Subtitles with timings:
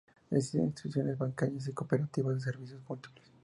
[0.31, 3.31] Existen instituciones bancarias y cooperativas de servicios múltiples.